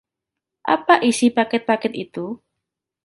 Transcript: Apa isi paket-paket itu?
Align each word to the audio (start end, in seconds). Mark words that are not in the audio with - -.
Apa 0.75 0.95
isi 1.09 1.27
paket-paket 1.37 1.93
itu? 2.05 2.25